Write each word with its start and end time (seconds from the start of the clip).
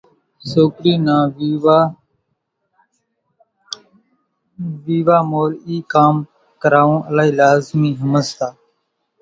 سوڪرِي 0.49 0.93
نا 1.05 1.17
ويوا 4.85 5.17
مورِ 5.29 5.49
اِي 5.67 5.77
ڪام 5.93 6.15
ڪراوون 6.61 6.97
الائِي 7.09 7.31
لازمِي 7.39 7.91
ۿمزتان۔ 8.01 8.53